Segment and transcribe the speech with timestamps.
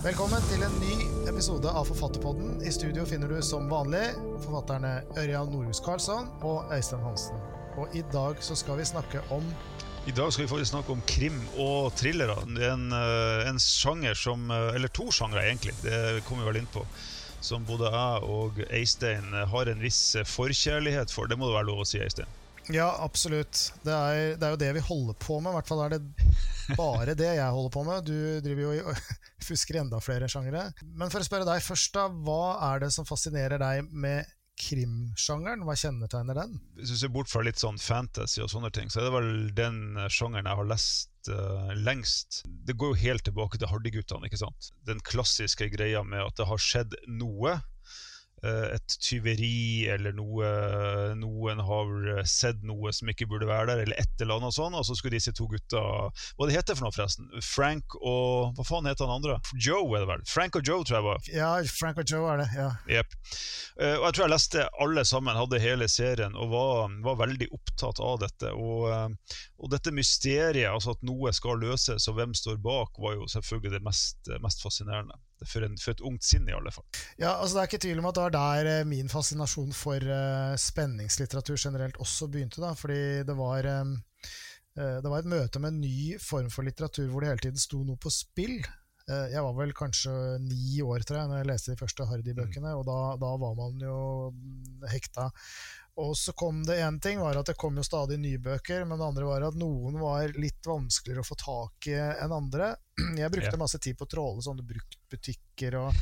[0.00, 0.94] Velkommen til en ny
[1.28, 2.54] episode av Forfatterpodden.
[2.64, 4.14] I studio finner du som vanlig
[4.46, 7.36] forfatterne Ørjan Norhus Karlsson og Øystein Hansen.
[7.76, 9.44] Og i dag så skal vi snakke om
[10.08, 12.38] I dag skal vi faktisk snakke om krim og thrillere.
[12.48, 15.76] Det er en, eh, en sjanger som eh, Eller to sjangere, egentlig.
[15.84, 16.86] Det kommer vi vel inn på.
[17.44, 21.28] Som både jeg og Øystein har en viss forkjærlighet for.
[21.28, 22.39] Det må det være lov å si, Øystein?
[22.74, 23.72] Ja, absolutt.
[23.82, 25.52] Det er, det er jo det vi holder på med.
[25.52, 26.02] I hvert fall er det
[26.78, 28.10] bare det jeg holder på med.
[28.10, 28.98] Du driver jo i
[29.48, 30.68] fusker enda flere sjangere.
[30.84, 32.06] Men for å spørre deg først, da.
[32.10, 34.28] Hva er det som fascinerer deg med
[34.60, 35.64] krimsjangeren?
[35.66, 36.58] Hva kjennetegner den?
[36.78, 39.32] Hvis du ser bort fra litt sånn fantasy og sånne ting, så er det vel
[39.56, 39.80] den
[40.12, 42.42] sjangeren jeg har lest uh, lengst.
[42.68, 44.70] Det går jo helt tilbake til Hardyguttene, ikke sant.
[44.86, 47.69] Den klassiske greia med at det har skjedd noe Eh,
[48.42, 50.46] et tyveri eller noe
[51.20, 51.90] noen har
[52.28, 54.76] sett noe som ikke burde være der, eller et eller annet sånt.
[54.78, 57.28] Og så skulle disse to gutta Hva det heter for noe, forresten?
[57.44, 59.38] Frank og Hva faen heter han andre?
[59.54, 60.24] Joe, er det vel?
[60.30, 61.30] Frank og Joe, tror jeg var.
[61.34, 62.48] Ja, Frank og Joe er det.
[62.56, 62.70] ja.
[62.90, 63.16] Yep.
[63.80, 67.50] Eh, og jeg tror jeg leste alle sammen, hadde hele serien og var, var veldig
[67.56, 68.52] opptatt av dette.
[68.52, 73.18] Og, eh, og, dette mysteriet, altså at noe skal løses, og hvem står bak, var
[73.18, 76.86] jo selvfølgelig det mest, mest fascinerende for, en, for, et ungt sinn, i alle fall.
[77.20, 80.04] Ja, altså Det er ikke tvil om at det var der eh, min fascinasjon for
[80.04, 82.60] uh, spenningslitteratur generelt også begynte.
[82.62, 83.96] da, fordi det var, um,
[84.78, 87.62] uh, det var et møte med en ny form for litteratur hvor det hele tiden
[87.62, 88.60] sto noe på spill.
[89.08, 90.12] Uh, jeg var vel kanskje
[90.44, 92.80] ni år tror jeg, når jeg leste de første Hardy-bøkene, mm.
[92.82, 93.98] og da, da, var man jo
[94.92, 95.30] hekta.
[95.98, 98.98] Og så kom det én ting, var at det kom jo stadig nye bøker, men
[98.98, 102.72] det andre var at noen var litt vanskeligere å få tak i enn andre.
[103.20, 103.60] Jeg brukte ja.
[103.60, 105.94] masse tid på å tråle sånne bruktbutikker og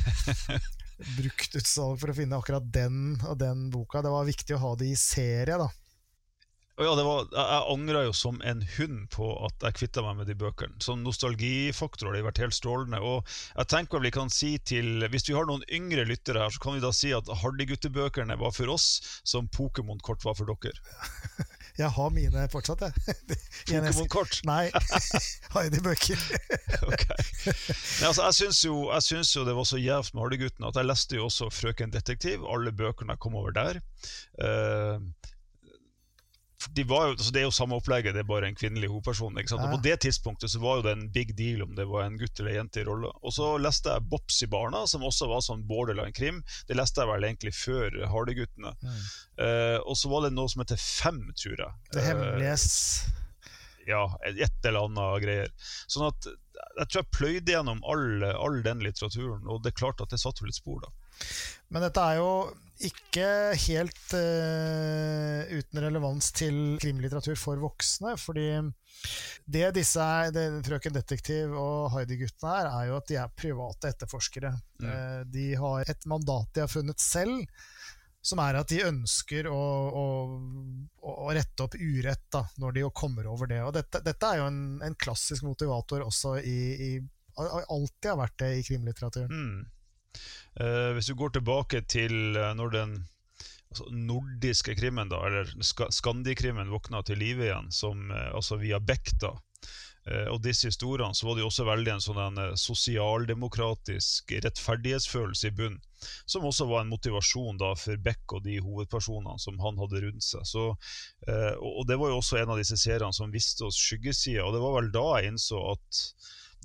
[1.18, 4.04] bruktutsalg for å finne akkurat den og den boka.
[4.04, 5.70] Det var viktig å ha det i serie, da.
[6.78, 10.36] Ja, var, jeg angra jo som en hund på at jeg kvitta meg med de
[10.38, 10.78] bøkene.
[10.84, 13.00] Sånn Nostalgifaktor har de vært helt strålende.
[13.02, 16.62] Og jeg tenker vi kan si til Hvis vi har noen yngre lyttere her, så
[16.62, 18.88] kan vi da si at Hardyguttebøkene var for oss
[19.26, 20.78] som Pokémon-kort var for dere.
[21.78, 23.14] Jeg har mine fortsatt, jeg.
[23.68, 24.40] Pokémon-kort?
[24.50, 24.64] Nei,
[25.54, 26.24] Heidi-bøker.
[26.88, 27.20] okay.
[28.02, 31.28] altså, jeg syns jo, jo, det var så gjevt med Hardy-guttene at jeg leste jo
[31.28, 32.42] også Frøken Detektiv.
[32.50, 33.78] Alle bøkene kom over der.
[34.42, 35.06] Uh,
[36.74, 39.36] de jo, altså det er jo samme opplegget, det er bare en kvinnelig hovedperson.
[39.38, 39.58] Ja.
[39.58, 42.18] Og På det tidspunktet så var jo det en big deal om det var en
[42.18, 43.12] gutt eller en jente i rolla.
[43.22, 46.42] Og så leste jeg Bops i barna, som også var sånn borderline-krim.
[46.66, 48.74] Det leste jeg vel egentlig før Hardeguttene.
[48.82, 48.98] Mm.
[49.38, 51.78] Uh, og så var det noe som heter Fem, tror jeg.
[51.94, 52.68] Det hemmeliges
[53.06, 53.24] uh,
[53.88, 55.54] Ja, et eller annet greier.
[55.86, 60.02] Sånn at jeg tror jeg pløyde gjennom all, all den litteraturen, og det er klart
[60.02, 60.90] at det satte litt spor, da.
[61.74, 62.32] Men dette er jo
[62.86, 63.26] ikke
[63.66, 68.14] helt uh, uten relevans til krimlitteratur for voksne.
[68.20, 68.48] fordi
[69.46, 74.52] det disse det, Frøken Detektiv og Heidi-guttene er, er jo at de er private etterforskere.
[74.78, 74.88] Mm.
[74.88, 77.42] Uh, de har et mandat de har funnet selv,
[78.22, 80.06] som er at de ønsker å, å,
[81.02, 83.62] å rette opp urett da, når de kommer over det.
[83.64, 86.90] Og dette, dette er jo en, en, klassisk motivator også i, i
[87.38, 89.30] Alltid har vært det i krimlitteraturen.
[89.30, 89.58] Mm.
[90.58, 92.94] Uh, hvis du går tilbake til uh, når den
[93.70, 95.52] altså, nordiske krimmen, da, eller
[95.94, 99.36] skandikrimmen, våkna til live igjen, som, uh, altså via Beck, da,
[100.32, 105.74] og disse historiene, så var det jo også veldig en sånn sosialdemokratisk rettferdighetsfølelse i bunn,
[106.24, 110.24] som også var en motivasjon da for Beck og de hovedpersonene som han hadde rundt
[110.24, 110.48] seg.
[110.48, 110.64] Så,
[111.60, 114.64] og det var jo også en av disse seriene som viste oss skyggesida, og det
[114.64, 116.00] var vel da jeg innså at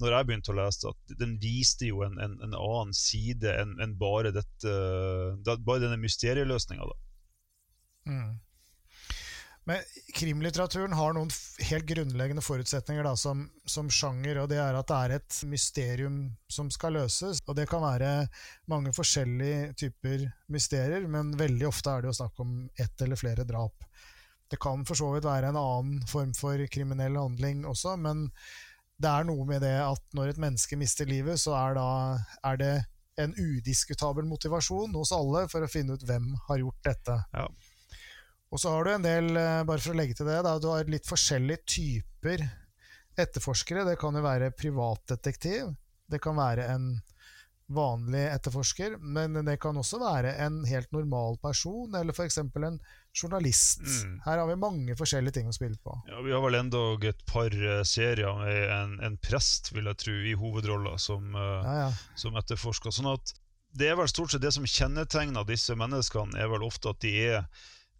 [0.02, 3.76] når jeg begynte å lese at den viste jo en, en, en annen side enn
[3.84, 4.74] en bare, dette,
[5.46, 6.88] bare denne mysterieløsninga.
[8.10, 8.34] Mm.
[9.64, 9.84] Men
[10.18, 11.30] krimlitteraturen har noen
[11.70, 16.18] helt grunnleggende forutsetninger da, som, som, sjanger, og det er at det er et mysterium
[16.52, 17.40] som skal løses.
[17.48, 18.26] Og det kan være
[18.72, 23.48] mange forskjellige typer mysterier, men veldig ofte er det jo snakk om ett eller flere
[23.48, 23.88] drap.
[24.52, 28.28] Det kan for så vidt være en annen form for kriminell handling også, men
[29.04, 31.88] det er noe med det at når et menneske mister livet, så er, da,
[32.50, 32.74] er det
[33.22, 37.20] en udiskutabel motivasjon hos alle for å finne ut hvem har gjort dette.
[37.36, 37.46] Ja.
[38.54, 40.70] Og så har du en del, eh, bare for å legge til det, da, du
[40.70, 42.46] har litt forskjellige typer
[43.18, 43.86] etterforskere.
[43.88, 45.74] Det kan jo være privatdetektiv.
[46.10, 46.88] Det kan være en
[47.74, 52.38] vanlig etterforsker, men det kan også være en helt normal person, eller f.eks.
[52.44, 52.80] en
[53.14, 53.84] journalist.
[53.86, 54.16] Mm.
[54.26, 55.96] Her har vi mange forskjellige ting å spille på.
[56.10, 60.02] Ja, Vi har vel endog et par uh, serier med en, en, prest, vil jeg
[60.02, 61.92] tro, i hovedrolla som, uh, ja, ja.
[62.20, 62.94] som etterforsker.
[62.96, 63.36] Sånn at
[63.78, 67.16] det er vel stort sett det som kjennetegner disse menneskene, er vel ofte at de
[67.30, 67.48] er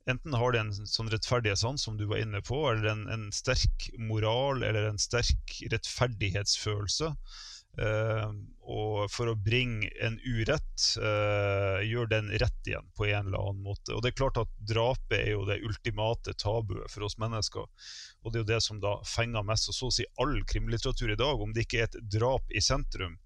[0.04, 3.86] Enten har de en sånn rettferdighetssans, som du var inne på, eller en, en sterk
[3.96, 7.14] moral eller en sterk rettferdighetsfølelse.
[7.80, 8.34] Uh,
[8.64, 13.64] og for å bringe en urett, uh, gjøre den rett igjen på en eller annen
[13.66, 13.92] måte.
[13.92, 17.68] Og det er klart at Drapet er jo det ultimate tabuet for oss mennesker.
[18.24, 19.68] Og det er jo det som da fenger mest.
[19.72, 22.64] Og så å si all krimlitteratur i dag, om det ikke er et drap i
[22.64, 23.18] sentrum,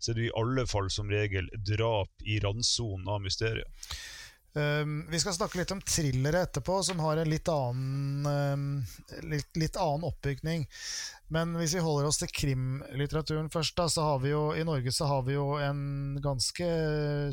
[0.00, 3.70] så er det i alle fall som regel drap i randsonen av mysteriet.
[4.52, 8.64] Um, vi skal snakke litt om thrillere etterpå, som har en litt annen, um,
[9.30, 10.64] litt, litt annen oppbygning.
[11.30, 14.90] Men hvis vi holder oss til krimlitteraturen først, da, så har vi jo i Norge
[14.94, 16.66] så har vi jo en ganske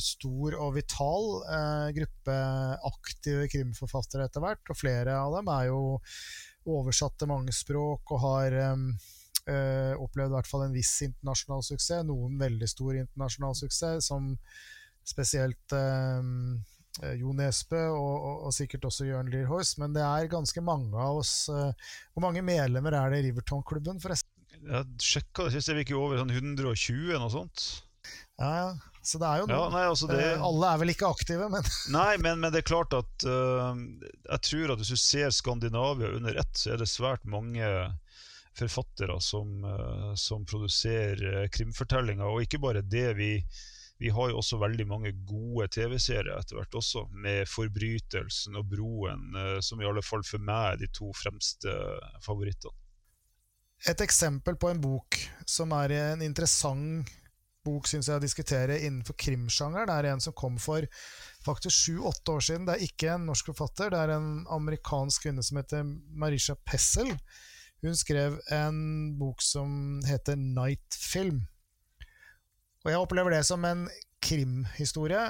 [0.04, 2.38] stor og vital uh, gruppe
[2.92, 4.62] aktive krimforfattere etter hvert.
[4.70, 5.82] Og flere av dem er jo
[6.70, 8.90] oversatt til mange språk og har um,
[9.50, 12.06] uh, opplevd i hvert fall en viss internasjonal suksess.
[12.06, 14.36] Noen veldig stor internasjonal suksess, som
[15.08, 16.22] spesielt Eh,
[17.20, 20.98] jo Nesbø og, og, og, sikkert også Jørn Lier Horst, men det er ganske mange
[20.98, 21.34] av oss.
[21.54, 24.32] Eh, hvor mange medlemmer er det i Riverton-klubben, forresten?
[24.58, 27.66] Jeg sjekka det sist, vi ikke over sånn 120 noe sånt?
[28.42, 28.70] Ja, ja.
[29.08, 29.56] Så det er jo noe.
[29.56, 30.24] Ja, nei, altså det...
[30.36, 33.78] uh, alle er vel ikke aktive, men Nei, men, men, det er klart at uh,
[34.28, 37.70] Jeg tror at hvis du ser Skandinavia under ett, så er det svært mange
[38.58, 42.28] forfattere som, uh, som produserer krimfortellinger.
[42.28, 43.12] Og ikke bare det.
[43.22, 43.32] vi
[43.98, 49.32] vi har jo også veldig mange gode TV-serier etter hvert også, med 'Forbrytelsen' og 'Broen',
[49.36, 51.74] eh, som i alle fall for meg er de to fremste
[52.26, 52.76] favorittene.
[53.86, 57.10] Et eksempel på en bok som er en interessant
[57.68, 60.86] bok synes jeg, å diskutere innenfor krimsjangeren, er en som kom for
[61.46, 62.66] faktisk sju-åtte år siden.
[62.68, 65.86] Det er ikke en norsk forfatter, det er en amerikansk kvinne som heter
[66.16, 67.12] Marisha Pessel.
[67.84, 68.80] Hun skrev en
[69.20, 71.46] bok som heter Night Film.
[72.86, 73.86] Og jeg opplever det som en
[74.24, 75.24] krimhistorie,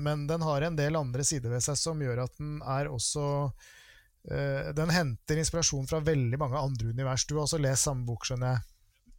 [0.00, 3.24] men den har en del andre sider ved seg som gjør at den er også
[3.50, 7.26] uh, Den henter inspirasjon fra veldig mange andre univers.
[7.26, 8.66] Du har også lest samme bok, skjønner jeg?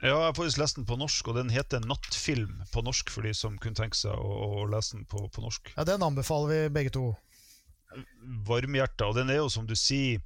[0.01, 3.21] Ja, jeg har faktisk lest den på norsk, og den heter 'Nattfilm' på norsk, for
[3.21, 4.31] de som kunne tenke seg å,
[4.61, 5.73] å lese den på, på, norsk.
[5.75, 7.03] Ja, Den anbefaler vi begge to.
[8.47, 9.11] Varmhjerta.
[9.11, 10.23] Og den er jo, som du sier,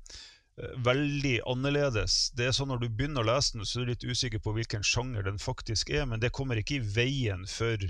[0.55, 2.29] veldig annerledes.
[2.37, 4.53] Det er sånn Når du begynner å lese den, så er du litt usikker på
[4.55, 7.81] hvilken sjanger den faktisk er, men det kommer ikke i veien for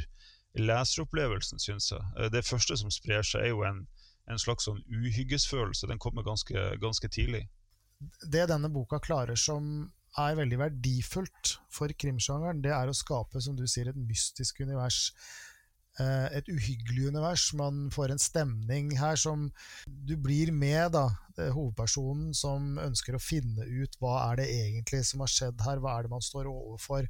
[0.57, 2.01] leseropplevelsen, syns jeg.
[2.17, 3.83] Eh, det første som sprer seg, er jo en,
[4.31, 5.89] en slags sånn uhyggesfølelse.
[5.91, 7.45] Den kommer ganske, ganske tidlig.
[8.25, 13.57] Det denne boka klarer som er veldig verdifullt for krimsjangeren, det er å skape som
[13.59, 15.09] du sier, et mystisk univers
[16.01, 17.45] et uhyggelig univers.
[17.55, 19.45] Man får en stemning her som
[19.85, 21.05] Du blir med, da,
[21.35, 25.97] hovedpersonen som ønsker å finne ut hva er det egentlig som har skjedd her, hva
[25.97, 27.07] er det man står overfor.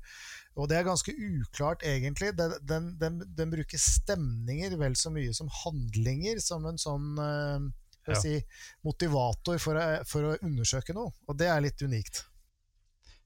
[0.55, 2.31] Og det er ganske uklart, egentlig.
[2.37, 7.65] Den, den, den, den bruker stemninger vel så mye som handlinger, som en sånn uh,
[8.07, 8.19] ja.
[8.21, 8.37] si,
[8.85, 11.13] motivator for å, for å, undersøke noe.
[11.29, 12.23] Og det er litt unikt.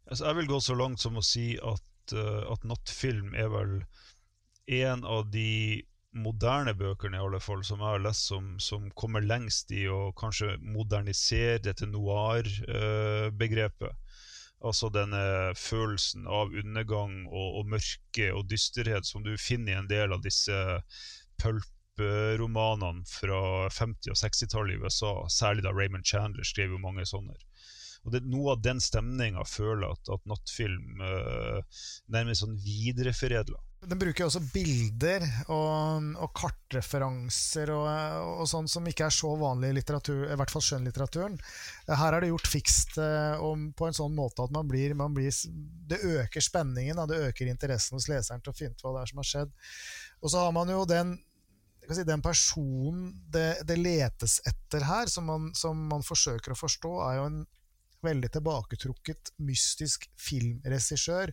[0.09, 3.75] Altså, jeg vil gå så langt som å si at, uh, at nattfilm er vel
[4.69, 5.81] en av de
[6.18, 10.12] moderne bøkene i alle fall, som jeg har lest, som, som kommer lengst i å
[10.18, 13.95] kanskje modernisere dette noir-begrepet.
[14.60, 19.88] altså denne følelsen av undergang og, og, mørke og dysterhet som du finner i en
[19.88, 20.81] del av disse
[21.39, 25.14] pulp-romanene fra 50- og 60-tallet i USA.
[25.30, 27.38] Særlig da Raymond Chandler skrev jo mange sånne.
[28.04, 31.59] Og det, Noe av den stemninga føler jeg at, at nattfilm uh,
[32.11, 33.59] nærmest sånn videreforedler.
[33.80, 37.86] Den bruker også bilder og, og kartreferanser og,
[38.42, 41.38] og, sånn som ikke er så vanlig i litteratur, i hvert fall skjønnlitteraturen.
[41.88, 43.45] Her er det gjort fikst eh,
[43.80, 47.95] på en sånn måte at man blir, man blir Det øker spenningen, det øker interessen
[47.95, 49.56] hos leseren til å finne ut hva det er som har skjedd.
[50.19, 51.16] Og så har man jo den,
[51.88, 56.94] si, den personen det, det, letes etter her, som man, som man forsøker å forstå,
[57.07, 57.42] er jo en
[58.04, 61.31] veldig tilbaketrukket, mystisk filmregissør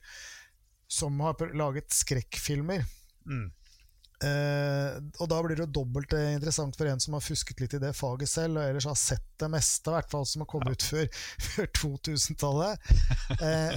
[0.88, 2.84] som har laget skrekkfilmer.
[3.26, 3.50] Mm.
[4.24, 7.92] Eh, og da blir det dobbelt interessant for en som har fusket litt i det
[7.96, 10.76] faget selv, og ellers har sett det meste, i hvert fall som har kommet ja.
[10.76, 11.10] ut før,
[11.50, 12.86] før 2000-tallet.
[13.36, 13.72] Eh,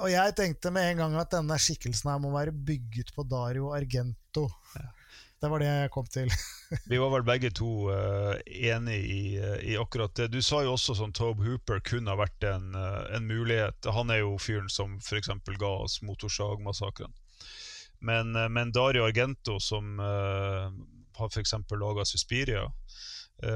[0.00, 3.68] og jeg tenkte med en gang at denne skikkelsen her må være bygget på Dario
[3.76, 4.46] Argento.
[4.74, 4.88] Ja.
[5.42, 6.30] Det var det jeg kom til.
[6.90, 10.28] Vi var vel begge to uh, enig i, uh, i, akkurat det.
[10.30, 13.90] Du sa jo også sånn Tobe Hooper kunne ha vært en, uh, en mulighet.
[13.96, 15.32] Han er jo fyren som f.eks.
[15.58, 17.10] ga oss Motorsagmassakren.
[18.02, 21.52] Men, men Dario Argento, som har f.eks.
[21.78, 22.64] laga Suspiria,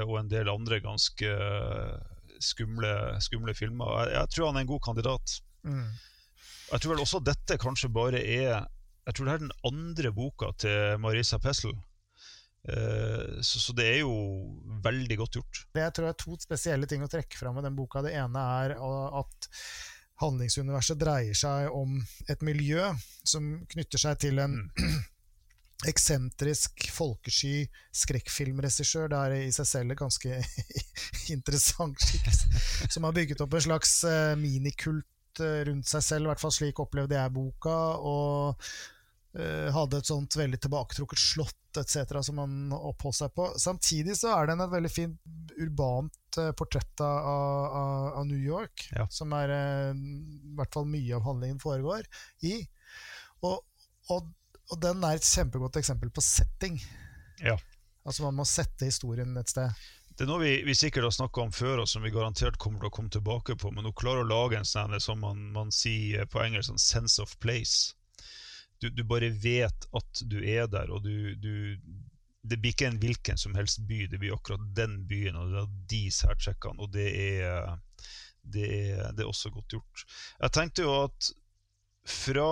[0.05, 1.33] og en del andre ganske
[2.39, 5.35] skumle, skumle filmer, jeg, jeg, tror han er en god kandidat.
[5.67, 5.89] Mm.
[6.71, 8.69] Jeg tror vel også dette kanskje bare er
[9.07, 11.71] jeg tror det er den andre boka til Marisa Pessel.
[12.67, 14.15] Uh, så, så, det er jo
[14.83, 15.61] veldig godt gjort.
[15.71, 18.03] Det jeg tror er to spesielle ting å trekke fram med den boka.
[18.03, 19.47] Det ene er at
[20.19, 22.89] handlingsuniverset dreier seg om et miljø
[23.27, 24.97] som knytter seg til en, mm.
[25.91, 29.07] eksentrisk, folkesky skrekkfilmregissør.
[29.13, 30.41] Det er i seg selv et ganske
[31.37, 32.65] interessant skikkelse.
[32.91, 36.55] Som har bygget opp en slags uh, minikult uh, rundt seg selv, i hvert fall
[36.59, 37.79] slik opplevde jeg boka.
[38.01, 38.67] Og
[39.73, 42.15] hadde et sånt veldig tilbaketrukket slott etc.
[42.25, 43.51] som han oppholdt seg på.
[43.61, 49.05] Samtidig så er den et veldig fint urbant portrett av, av, av New York, ja.
[49.13, 52.07] som er i hvert fall mye av handlingen foregår
[52.49, 52.59] i.
[53.45, 53.61] Og,
[54.13, 54.31] og
[54.73, 56.79] og den er et kjempegodt eksempel på setting.
[57.43, 57.55] Ja.
[58.07, 59.71] Altså Man må sette historien et sted.
[60.17, 62.81] Det er noe vi, vi sikkert har snakka om før, og som vi garantert kommer
[62.81, 63.71] til å komme tilbake på.
[63.71, 67.21] Men hun klarer å lage en sånn som man, man, sier på engelsk, sånn sense
[67.21, 67.93] of place.
[68.81, 71.77] Du, du, bare vet at du er der, og du, du,
[72.45, 75.63] Det blir ikke en hvilken som helst by, det blir akkurat den byen, og det
[75.63, 77.07] er de særtrekkene, og det
[77.41, 77.73] er,
[78.43, 80.05] det er, det er også godt gjort.
[80.39, 81.31] Jeg tenkte jo at
[82.07, 82.49] fra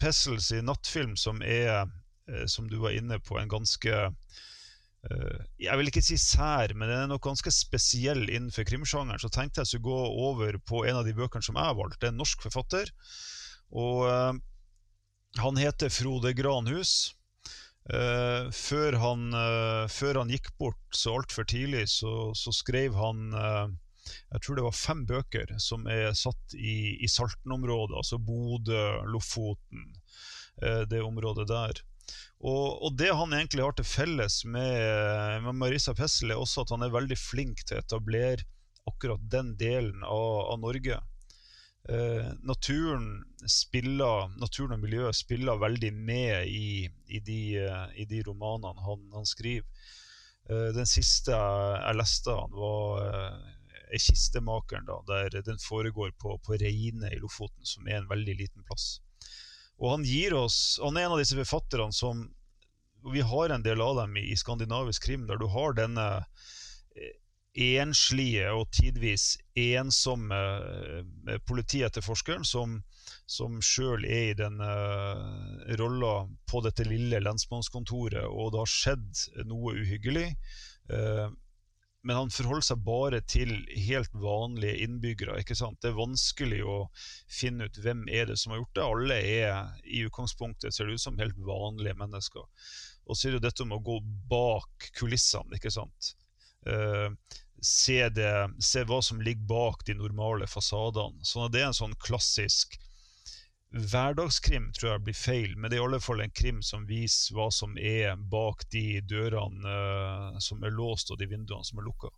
[0.00, 1.88] Pessels i nattfilm, som er,
[2.30, 6.88] eh, som du var inne på, en ganske eh, jeg vil ikke si sær, men
[6.88, 9.20] den er nok ganske spesiell innenfor krimsjangeren.
[9.22, 12.00] Så tenkte jeg skulle gå over på en av de bøkene som jeg har valgt.
[12.00, 12.92] Det er en norsk forfatter.
[13.76, 14.32] Og uh,
[15.42, 17.12] han heter Frode Granhus.
[17.86, 23.28] Uh, før, han, uh, før, han, gikk bort så altfor tidlig, så, så, skrev han
[24.32, 29.88] jeg tror det var fem bøker som er satt i, i Salten-området, altså Bodø, Lofoten,
[30.90, 31.80] det området der.
[32.38, 36.74] Og, og, det han egentlig har til felles med, med Marisa Pessel, er også at
[36.74, 38.46] han er veldig flink til å etablere
[38.86, 41.00] akkurat den delen av, av Norge.
[41.88, 47.40] Eh, naturen, spiller, naturen og miljøet spiller veldig med i, i, de,
[47.94, 49.66] i de, romanene han, han skriver.
[50.50, 53.52] Eh, den siste jeg, jeg leste han var eh,
[53.86, 58.34] er Kistemakeren, da, der den foregår på, på Reine i Lofoten, som er en veldig
[58.34, 58.96] liten plass.
[59.78, 62.30] Og Han oss, han er en av disse forfatterne som
[63.12, 66.54] Vi har en del av dem i, i skandinavisk krim, der du har denne eh,
[67.56, 72.76] enslige og tidvis ensomme eh, politietterforskeren som,
[73.24, 79.24] som sjøl er i den uh, rolla på dette lille lensmannskontoret, og det har skjedd
[79.48, 80.28] noe uhyggelig.
[80.92, 81.32] Uh,
[82.06, 83.50] men han forholder seg bare til
[83.88, 85.40] helt vanlige innbyggere.
[85.40, 85.80] ikke sant?
[85.82, 86.76] Det er vanskelig å
[87.26, 88.84] finne ut hvem er det som har gjort det.
[88.84, 92.46] Alle er i utgangspunktet ser det ut som helt vanlige mennesker.
[93.06, 93.98] Og så er det jo dette om å gå
[94.30, 95.58] bak kulissene.
[95.58, 96.12] ikke sant?
[96.62, 97.10] Uh,
[97.62, 98.32] se, det,
[98.62, 101.24] se, hva som ligger bak de normale fasadene.
[101.24, 102.76] Sånn at det er en sånn klassisk
[103.76, 107.36] hverdagskrim tror jeg blir feil, men det er i alle fall en krim som viser
[107.36, 111.88] hva som er bak de dørene uh, som er låst, og de vinduene som er
[111.88, 112.12] lukka.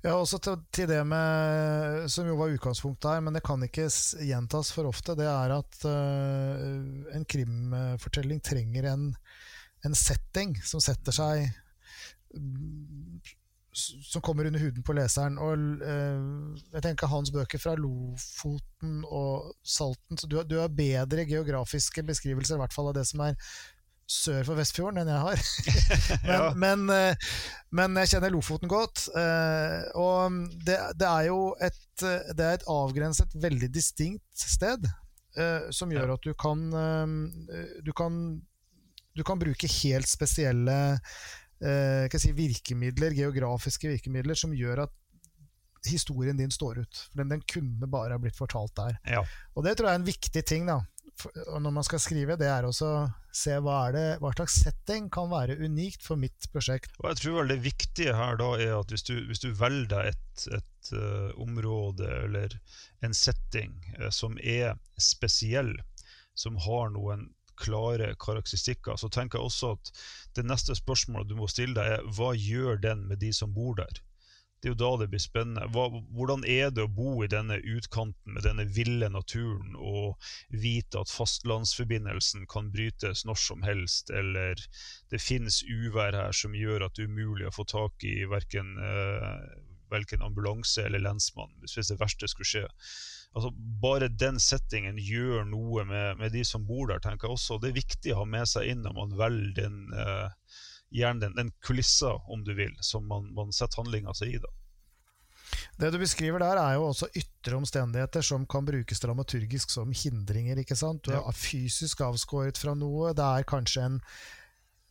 [0.00, 3.88] Ja, også til, til, det med, som jo var utgangspunktet her, men det kan ikke
[4.24, 9.10] gjentas for ofte, det er at uh, en krimfortelling trenger en,
[9.86, 11.50] en setting som setter seg
[13.78, 15.38] som kommer under huden på leseren.
[15.42, 21.26] Og eh, jeg tenker hans bøker fra Lofoten og Salten så du, du, har bedre
[21.28, 23.36] geografiske beskrivelser, i hvert fall av det som er
[24.08, 25.42] sør for Vestfjorden, enn jeg har.
[26.24, 26.52] men, ja.
[26.56, 27.32] men, eh,
[27.76, 29.04] men, jeg kjenner Lofoten godt.
[29.12, 34.88] Eh, og det, det, er jo et, det er et avgrenset, veldig distinkt sted,
[35.36, 38.38] eh, som gjør at du kan, eh, du kan
[39.18, 41.20] du kan bruke helt spesielle eh,
[41.58, 44.94] si, virkemidler, geografiske virkemidler som gjør at
[45.86, 47.00] historien din står ut.
[47.10, 48.98] For den, den kunne bare ha blitt fortalt der.
[49.06, 49.24] Ja.
[49.54, 50.80] Og det tror jeg er en viktig ting da,
[51.58, 52.38] når man skal skrive.
[52.40, 56.48] Det er også å se hva, det, hva, slags setting kan være unikt for mitt
[56.52, 56.94] prosjekt.
[57.02, 60.12] Og jeg tror vel Det viktige her da er at hvis du, hvis du velger
[60.12, 62.58] et, et uh, område eller
[63.06, 65.76] en setting uh, som er spesiell,
[66.38, 69.92] som har noen klare karakteristikker, så tenker jeg også at
[70.38, 73.76] det neste spørsmålet du må stille deg, er hva gjør den med de som bor
[73.78, 74.02] der?
[74.58, 75.68] Det er jo da det blir spennende.
[75.70, 75.84] Hva,
[76.18, 80.16] hvordan er det å bo i denne utkanten med denne ville naturen og
[80.50, 84.58] vite at fastlandsforbindelsen kan brytes når som helst, eller
[85.12, 88.74] det finnes uvær her som gjør at det er umulig å få tak i verken,
[88.82, 89.64] eh,
[90.20, 92.66] ambulanse eller lensmann hvis det verste skulle skje
[93.36, 97.60] altså Bare den settingen gjør noe med, med, de som bor der, tenker jeg også.
[97.62, 100.56] Det er viktig å ha med seg inn når man velger den, uh,
[100.94, 104.40] gjerne den, den kulissa, om du vil, som man, man setter handlinga seg i.
[104.42, 104.50] da.
[105.78, 110.58] Det du beskriver der, er jo også ytre omstendigheter som kan brukes dramaturgisk som hindringer.
[110.58, 111.04] ikke sant?
[111.06, 113.14] Du er fysisk avskåret fra noe.
[113.16, 114.00] Det er kanskje en,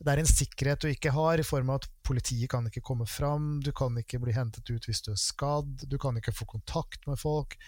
[0.00, 3.06] det er en sikkerhet du ikke har, i form av at politiet kan ikke komme
[3.06, 6.48] fram, du kan ikke bli hentet ut hvis du er skadd, du kan ikke få
[6.48, 7.58] kontakt med folk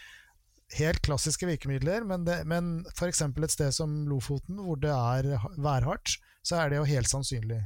[0.78, 3.22] helt klassiske virkemidler, men, det, men f.eks.
[3.26, 7.62] et sted som Lofoten, hvor det er værhardt, så er det jo helt sannsynlig.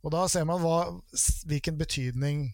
[0.00, 0.78] Og da ser man hva,
[1.46, 2.48] hvilken betydning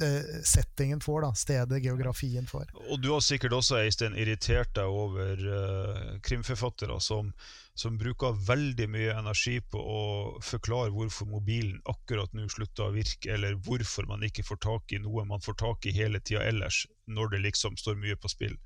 [0.00, 2.70] Eh, settingen får, da, stedet, geografien får.
[2.86, 7.32] Og du har sikkert også Eistein, irritert deg over uh, krimforfattere som,
[7.74, 10.02] som, bruker veldig mye energi på å
[10.44, 15.02] forklare hvorfor mobilen akkurat nå slutter å virke, eller hvorfor man ikke får tak i
[15.02, 18.56] noe man får tak i hele tida ellers, når det liksom står mye på spill.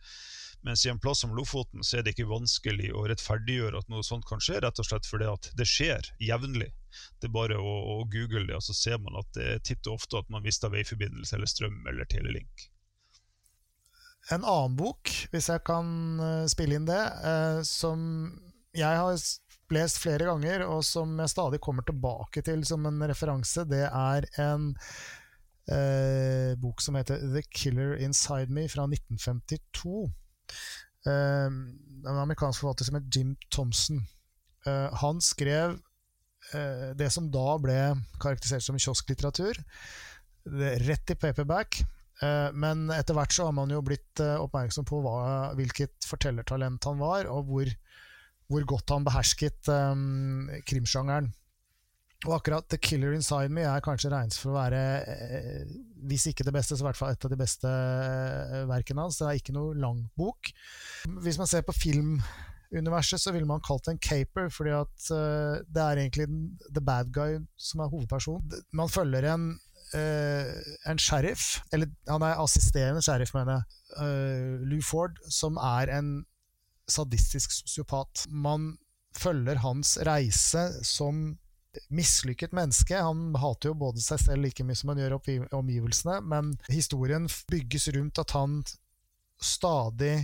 [0.63, 4.05] Mens i en plass som Lofoten så er det ikke vanskelig å rettferdiggjøre at noe
[4.07, 6.69] sånt kan skje, rett og slett fordi at det skjer jevnlig.
[7.19, 9.89] Det er bare å, å, google det, og så ser man at det er titt
[9.91, 12.69] og ofte at man mister veiforbindelse eller strøm eller telelink.
[14.31, 15.89] En annen bok, hvis jeg kan
[16.23, 18.05] eh, spille inn det, eh, som
[18.71, 19.19] jeg har
[19.73, 24.29] lest flere ganger, og som jeg stadig kommer tilbake til som en referanse, det er
[24.45, 24.71] en
[25.71, 30.09] eh, bok som heter The Killer Inside Me fra 1952.
[31.07, 34.02] Eh, en amerikansk forfatter som het Jim Thompson.
[34.66, 35.78] Eh, han skrev
[36.50, 37.78] Eh, det som da ble
[38.21, 39.59] karakterisert som kiosklitteratur,
[40.87, 41.83] rett i paperback.
[42.23, 46.90] Eh, men etter hvert så har man jo blitt eh, oppmerksom på hva, hvilket fortellertalent
[46.90, 47.71] han var, og hvor,
[48.50, 51.33] hvor godt han behersket um, krimsjangeren.
[52.23, 54.83] Og akkurat 'The Killer Inside Me' er kanskje regnet for å være,
[56.07, 57.73] hvis ikke det beste, så i hvert fall et av de beste
[58.71, 59.19] verkene hans.
[59.19, 60.52] Det er ikke noe lang bok.
[61.25, 65.59] Hvis man ser på filmuniverset, så ville man kalt det en caper, fordi at uh,
[65.67, 66.29] det er egentlig
[66.71, 68.55] the bad guy som er hovedpersonen.
[68.71, 69.50] Man følger en,
[69.93, 76.21] en sheriff, eller han er assisterende sheriff, mener jeg, Lou Ford, som er en
[76.88, 78.29] sadistisk sosiopat.
[78.31, 78.76] Man
[79.19, 81.35] følger hans reise som
[81.88, 82.99] mislykket menneske.
[82.99, 85.17] Han hater jo både seg selv like mye som han gjør
[85.56, 88.61] omgivelsene, men historien bygges rundt at han
[89.43, 90.17] stadig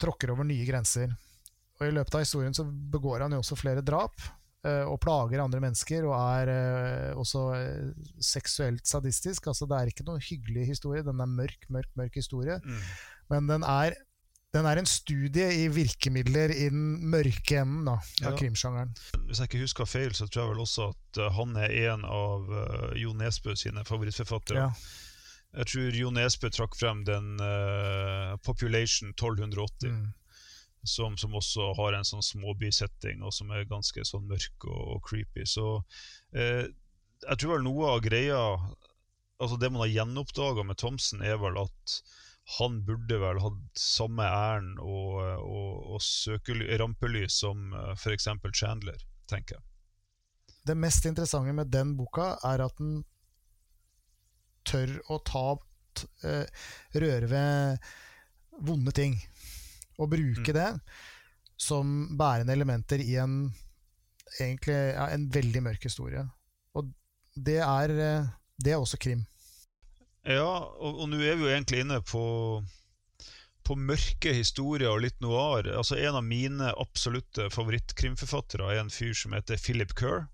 [0.00, 1.12] tråkker over nye grenser.
[1.80, 4.20] Og I løpet av historien så begår han jo også flere drap
[4.66, 9.48] eh, og plager andre mennesker og er eh, også eh, seksuelt sadistisk.
[9.48, 12.60] Altså Det er ikke noen hyggelig historie, den er mørk, mørk, mørk historie.
[12.64, 12.84] Mm.
[13.32, 13.96] Men den er,
[14.54, 18.38] den er, en studie i virkemidler i den mørke enden da, av ja.
[18.38, 18.94] krimsjangeren.
[19.28, 22.50] Hvis jeg ikke husker feil, så tror jeg vel også at han er en av
[22.50, 24.66] uh, Jo Nesbø sine favorittforfattere.
[24.66, 24.72] Ja.
[25.60, 29.94] Jeg tror Jo Nesbø trakk frem den uh, Population 1280.
[29.94, 30.08] Mm
[30.82, 35.02] som, som, også har en sånn småbysetting, og som er ganske sånn mørk og, og
[35.04, 35.44] creepy.
[35.48, 36.64] Så uh,
[37.20, 38.38] jeg tror vel noe av greia
[39.40, 41.92] Altså Det man har gjenoppdaga med Thomsen, er vel at
[42.58, 46.50] han burde vel hatt samme æren og, og, og
[46.82, 48.28] rampelys som eh, f.eks.
[48.56, 48.98] Chandler,
[49.30, 49.66] tenker jeg.
[50.66, 53.00] Det mest interessante med den boka er at den
[54.68, 57.88] tør å ta uh, røre ved
[58.60, 59.16] vonde ting
[59.96, 60.56] og bruke mm.
[60.56, 60.68] det
[61.60, 63.42] som bærende elementer i en
[64.38, 66.22] egentlig ja, en veldig mørk historie.
[66.76, 66.92] Og
[67.34, 68.30] det er, eh,
[68.62, 69.24] det er også krim.
[70.28, 72.22] Ja, og, og nå er vi jo egentlig inne på,
[73.64, 75.70] på mørke historier og litt noir.
[75.72, 80.26] Altså En av mine absolutte favorittkrimforfattere er en fyr som heter Philip Kerr.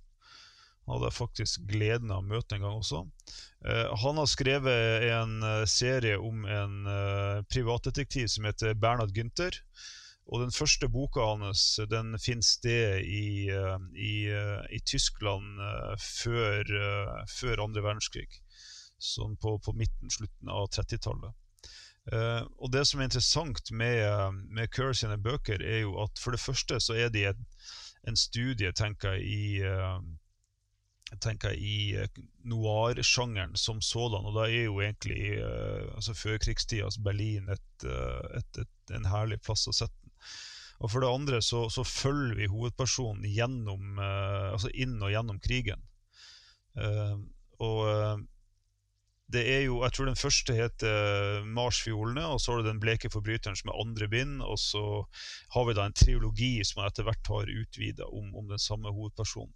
[0.86, 3.04] Han hadde faktisk gleden av å møte en gang også.
[3.66, 9.58] Eh, han har skrevet en uh, serie om en eh, privatdetektiv som heter Bernhard Günther.
[10.26, 13.46] Og den første boka hans den finner sted i,
[13.94, 14.14] i,
[14.74, 15.60] i Tyskland
[16.02, 16.72] før,
[17.30, 18.40] før andre verdenskrig.
[19.02, 21.42] Sånn på, på midten, slutten av 30-tallet.
[22.62, 26.40] og det som er interessant med, med Kerr sine bøker, er jo at for det
[26.40, 27.40] første så er de et,
[28.06, 29.64] en studie, tenker jeg, i
[31.22, 34.26] tenker jeg, i eh, noir-sjangeren som sådan.
[34.26, 38.62] Og da er jo egentlig uh, altså førkrigstidas Berlin et, uh, et,
[38.94, 40.14] en herlig plass å sette den.
[40.82, 45.40] Og for det andre så, så følger vi hovedpersonen gjennom, uh, altså inn og gjennom
[45.42, 45.84] krigen.
[47.64, 48.26] og
[49.32, 53.10] det er jo, Jeg tror den første heter Marsfiolene, og så har du Den bleke
[53.10, 54.42] forbryteren som er andre bind.
[54.42, 54.82] Og så
[55.54, 58.92] har vi da en triologi som man etter hvert har utvida om, om den samme
[58.94, 59.54] hovedpersonen.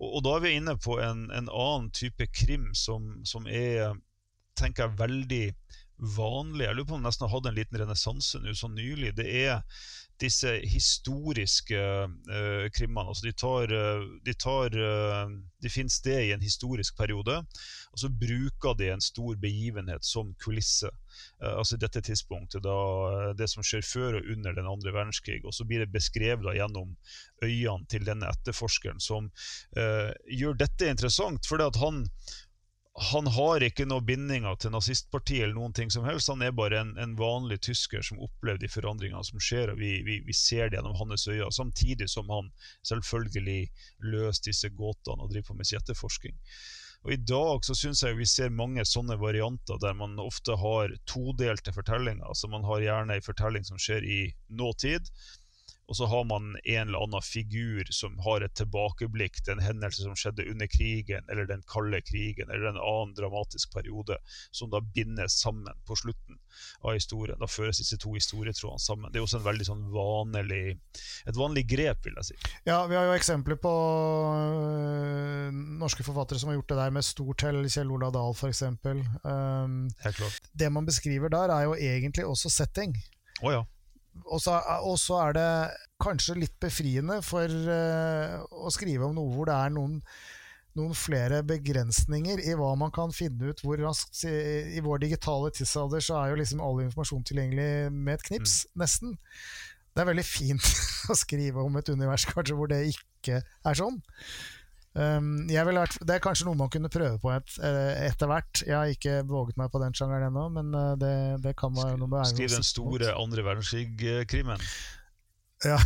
[0.00, 3.92] Og, og, da er vi inne på en, en annen type krim som, som, er
[4.58, 5.44] tenker jeg, veldig
[6.02, 6.66] vanlig.
[6.66, 9.14] Jeg lurer på om nesten har hatt en liten renessanse nå sånn nylig.
[9.18, 9.60] Det er
[10.22, 13.08] disse historiske uh, krimmene.
[13.10, 17.38] Altså de, tar, uh, de, tar, uh, de finner sted i en historisk periode,
[17.92, 20.90] og så bruker de en stor begivenhet som kulisse.
[21.38, 25.42] altså i dette tidspunktet, da, det som skjer før og under den andre verdenskrig.
[25.44, 26.94] Og så blir det beskrevet da, gjennom
[27.42, 29.28] øynene til denne etterforskeren, som
[29.76, 31.46] gjør dette interessant.
[31.46, 32.06] fordi at han
[33.00, 36.28] han har ikke noen bindinger til nazistpartiet eller noen ting som helst.
[36.28, 39.94] Han er bare en, en vanlig tysker som opplever de forandringene som skjer, og vi,
[40.04, 41.48] vi, vi, ser det gjennom hans øyne.
[41.56, 42.52] Samtidig som han
[42.88, 43.64] selvfølgelig
[44.04, 46.36] løser disse gåtene og driver på med sin etterforskning.
[47.02, 50.92] Og I dag så synes jeg vi ser mange sånne varianter der man ofte har
[51.08, 52.28] todelte fortellinger.
[52.28, 54.20] altså Man har gjerne en fortelling som skjer i
[54.52, 55.08] nåtid,
[55.90, 60.04] og så har man en eller annen figur som har et tilbakeblikk til en hendelse
[60.04, 64.16] som skjedde under krigen, eller den kalde krigen, eller en annen dramatisk periode,
[64.54, 66.38] som da bindes sammen på slutten
[66.86, 67.38] av historien.
[67.40, 69.12] Da føres disse to historietrådene sammen.
[69.12, 70.62] Det er også en veldig sånn vanlig,
[71.28, 72.38] et vanlig grep, vil jeg si.
[72.68, 73.74] Ja, vi har jo eksempler på
[74.32, 75.50] øh,
[75.82, 77.62] norske forfattere som har gjort det der med stort hell.
[77.72, 78.62] Kjell Ola Dahl, f.eks.
[78.62, 80.50] Um, Helt klart.
[80.56, 82.94] det man beskriver der, er jo egentlig også setting.
[83.42, 83.62] Oh, ja.
[84.26, 84.40] Og
[85.00, 85.48] så er det
[86.02, 89.98] kanskje litt befriende for uh, å skrive om noe hvor det er noen,
[90.78, 94.24] noen, flere begrensninger i hva man kan finne ut hvor raskt.
[94.28, 98.62] I, i vår digitale tidsalder så er jo liksom all informasjon tilgjengelig med et knips,
[98.68, 98.80] mm.
[98.84, 99.20] nesten.
[99.92, 100.72] Det er veldig fint
[101.12, 104.00] å skrive om et univers kanskje hvor det ikke er sånn.
[104.92, 108.60] Um, vært, det er kanskje noe man kunne prøve på et, eh, etter hvert.
[108.60, 111.14] Jeg har ikke våget meg på den sjangeren ennå, men eh, det,
[111.46, 114.60] det kan være noe med Skriv den store andre verdenskrig-krimen.
[115.64, 115.78] Ja.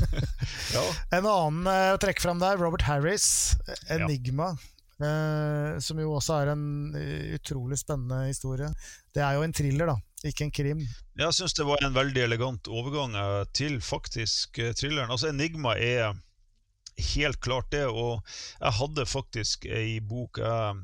[0.74, 0.82] ja.
[1.14, 3.54] En annen uh, å trekke fram der, Robert Harris,
[3.86, 4.54] 'Enigma'.
[4.56, 4.70] Ja.
[4.94, 6.66] Uh, som jo også er en
[7.34, 8.70] utrolig spennende historie.
[9.14, 10.84] Det er jo en thriller, da, ikke en krim.
[11.18, 13.14] Jeg syns det var en veldig elegant overgang
[13.54, 15.12] til faktisk thrilleren.
[15.14, 16.14] Altså, 'Enigma' er
[16.96, 17.86] helt klart det.
[17.86, 18.22] Og
[18.60, 20.80] jeg hadde faktisk ei bok jeg,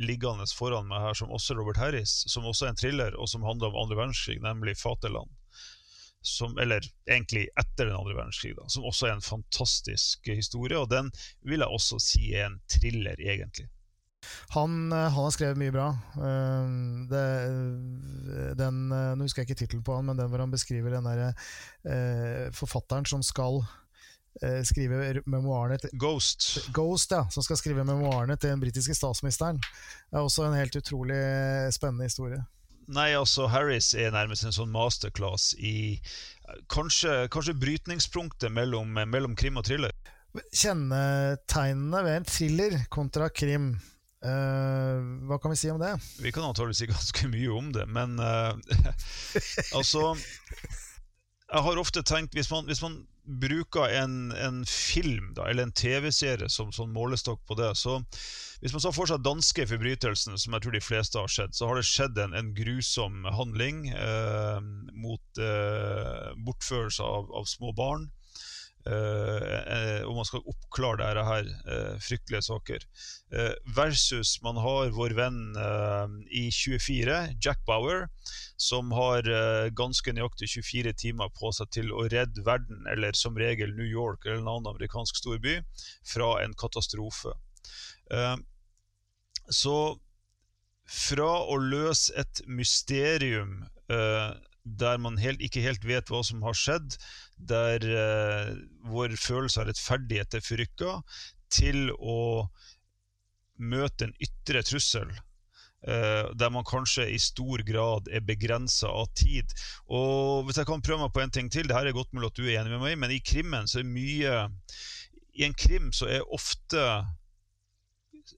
[0.00, 3.44] liggende foran meg her som også Robert Harris, som også er en thriller, og som
[3.46, 5.36] handler om andre verdenskrig, nemlig 'Fateland'.
[6.22, 10.76] Som, eller egentlig etter den andre verdenskrig, da, som også er en fantastisk historie.
[10.76, 11.08] Og den
[11.48, 13.70] vil jeg også si er en thriller, egentlig.
[14.52, 15.86] Han, eh, han, har skrevet mye bra.
[16.20, 16.74] Eh,
[17.08, 17.24] det,
[18.60, 21.08] den, eh, nå husker jeg ikke tittelen på han, men den hvor han beskriver den
[21.08, 23.89] der, forfatteren som skal Eh,
[24.64, 26.46] skrive memoarene til Ghost.
[26.72, 29.58] Ghost, ja, som skal skrive memoarene til den britiske statsministeren.
[29.58, 31.18] Det er også en helt utrolig
[31.74, 32.38] spennende historie.
[32.90, 36.00] Nei, altså Harris er nærmest en sånn masterclass i
[36.72, 39.94] kanskje, kanskje brytningspunktet mellom, mellom, krim og thriller.
[40.50, 43.72] Kjennetegnene ved en thriller kontra krim.
[44.20, 45.94] Uh, hva kan vi si om det?
[46.20, 48.52] Vi kan antakeligvis si ganske mye om det, men uh,
[49.78, 50.10] altså
[51.50, 53.00] Jeg har ofte tenkt, hvis man, hvis man
[53.40, 57.98] bruker en, en film da, eller en TV-serie som, som, målestokk på det, så
[58.60, 61.68] hvis man så for seg danske forbrytelsen, som jeg tror de fleste har sett, så
[61.68, 64.58] har det skjedd en, en grusom handling eh,
[64.94, 68.10] mot eh, bortførelse av, av, små barn.
[68.80, 72.84] Uh, og man skal oppklare dette her uh, fryktelige saker.
[73.28, 75.40] Uh, versus man har vår venn
[76.32, 78.06] i 24, Jack Bauer,
[78.60, 79.26] som har
[79.76, 84.24] ganske nøyaktig 24 timer på seg til å redde verden, eller som regel New York
[84.24, 85.58] eller en annen amerikansk storby,
[86.06, 87.34] fra en katastrofe.
[89.50, 89.76] så
[90.90, 93.64] fra å løse et mysterium
[94.64, 96.96] der man helt, ikke helt vet hva som har skjedd,
[97.50, 98.52] der eh,
[98.90, 100.98] vår følelse av rettferdighet er forrykka,
[101.50, 102.46] til å
[103.60, 105.10] møte en ytre trussel.
[105.80, 109.48] Uh, der man kanskje i stor grad er begrensa av tid.
[109.88, 112.28] Og Hvis jeg kan prøve meg på en ting til, det her er godt mulig
[112.28, 114.34] at du er enig med meg, men i krimmen så er mye
[115.40, 116.84] I en krim så er ofte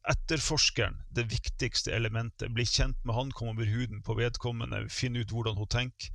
[0.08, 2.50] etterforskeren det viktigste elementet.
[2.54, 6.10] Bli kjent med han, kom over huden på vedkommende, finne ut hvordan hun tenker.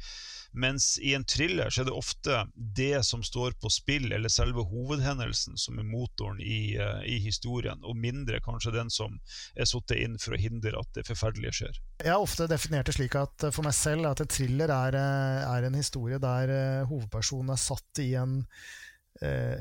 [0.57, 4.63] Mens i en thriller så er det ofte det som står på spill, eller selve
[4.67, 9.19] hovedhendelsen, som er motoren i, uh, i historien, og mindre kanskje den som
[9.55, 11.79] er satt inn for å hindre at det forferdelige skjer.
[12.03, 15.45] Jeg har ofte definert det slik at for meg selv at en thriller er, eh,
[15.47, 18.86] er en historie der hovedpersonen er satt i en Eh,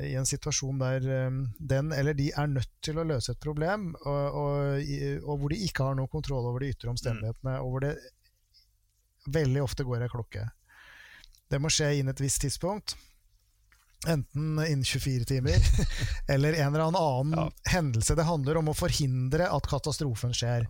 [0.05, 1.39] i en situasjon der eh,
[1.71, 4.93] den eller de er nødt til å løse et problem, og, og,
[5.23, 7.95] og hvor de ikke har noe kontroll over de ytre omstendighetene, og hvor det
[9.33, 10.45] veldig ofte går ei klokke.
[11.47, 12.95] Det må skje innen et visst tidspunkt.
[14.07, 15.57] Enten innen 24 timer
[16.33, 17.45] eller en eller annen ja.
[17.73, 18.15] hendelse.
[18.15, 20.67] Det handler om å forhindre at katastrofen skjer.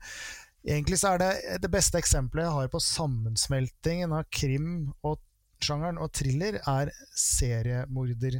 [0.67, 1.31] Egentlig så er det
[1.63, 5.19] det beste eksempelet jeg har på sammensmeltingen av krim og
[5.63, 8.39] sjangeren og thriller, er seriemorder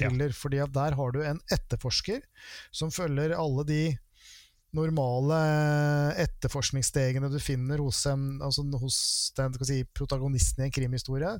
[0.00, 0.34] thriller.
[0.34, 0.38] Ja.
[0.42, 2.22] fordi at der har du en etterforsker
[2.74, 3.82] som følger alle de
[4.76, 5.38] normale
[6.22, 9.00] etterforskningsstegene du finner hos, en, altså hos
[9.36, 11.32] den, si, protagonisten i en krimhistorie.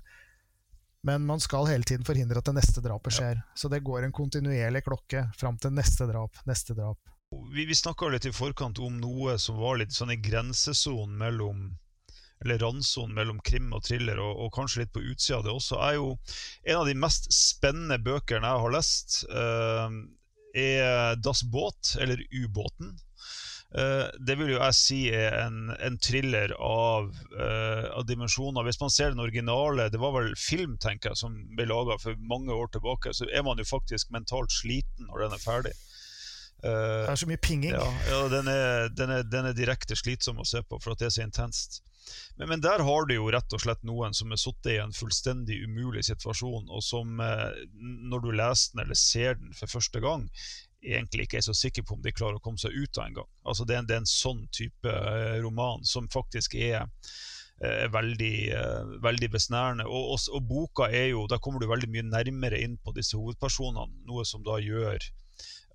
[1.07, 3.39] Men man skal hele tiden forhindre at det neste drapet skjer.
[3.41, 3.57] Ja.
[3.57, 6.99] Så det går en kontinuerlig klokke fram til neste drap, neste drap.
[7.55, 11.69] Vi, vi snakka litt i forkant om noe som var litt sånn i grensesonen mellom
[12.45, 15.81] eller randsonen mellom krim og thriller, og, og, kanskje litt på utsida av det også,
[15.85, 16.09] er jo
[16.65, 20.01] en av de mest spennende bøkene jeg har lest, uh,
[20.57, 22.97] er Das Båt, eller Ubåten.
[23.71, 28.67] Uh, det vil jo jeg si er en, en thriller av, uh, av, dimensjoner.
[28.67, 32.19] Hvis man ser den originale, det var vel film tenker jeg, som ble laga for
[32.33, 35.77] mange år tilbake, så er man jo faktisk mentalt sliten når den er ferdig.
[36.61, 37.73] Uh, det er så mye pinging.
[37.73, 41.01] Ja, ja den, er, den, er, den, er, direkte slitsom å se på, for at
[41.01, 41.81] det er så intenst.
[42.37, 44.95] Men, men der har du jo rett og slett noen som er sittet i en
[44.97, 47.63] fullstendig umulig situasjon, og som, eh,
[48.11, 50.29] når du leser den eller ser den for første gang,
[50.81, 53.19] egentlig ikke er så sikker på om de klarer å komme seg ut av en
[53.21, 53.31] gang.
[53.45, 56.89] Altså det, er en, det er en sånn type eh, roman som faktisk er
[57.61, 58.37] er veldig,
[59.05, 59.85] veldig besnærende.
[59.85, 63.19] Og, og, og, boka er jo, Da kommer du veldig mye nærmere inn på disse
[63.19, 64.97] hovedpersonene, noe som da gjør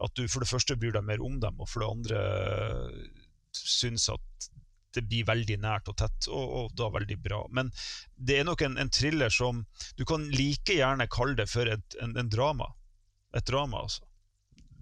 [0.04, 2.22] at du for det første bryr deg mer om dem, og for det andre
[3.56, 4.50] syns at
[4.96, 7.42] det blir veldig nært og tett, og, og da veldig bra.
[7.52, 7.72] Men
[8.16, 9.66] det er nok en, en, thriller som
[10.00, 12.70] Du kan like gjerne kalle det for et, en, en drama.
[13.36, 14.06] Et drama, altså.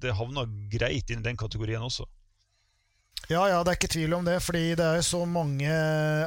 [0.04, 2.06] Det havner greit inn i den kategorien også.
[3.32, 4.36] Ja, ja, det er ikke tvil om det.
[4.44, 5.72] fordi det er jo så mange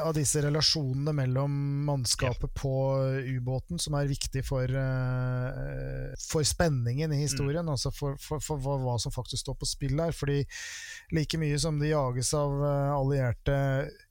[0.01, 1.53] av disse relasjonene mellom
[1.85, 2.71] mannskapet på
[3.37, 7.67] ubåten som er viktig for, uh, for spenningen i historien.
[7.67, 7.75] Mm.
[7.75, 10.15] Altså for, for, for, hva som faktisk står på spill her.
[10.15, 10.41] fordi
[11.13, 13.57] like mye som de jages av uh, allierte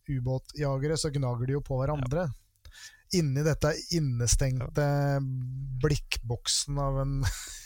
[0.07, 2.29] ubåtjagere, så gnager de jo på hverandre.
[2.29, 2.43] Ja.
[3.19, 4.87] Inni dette innestengte
[5.83, 7.19] blikkboksen av en,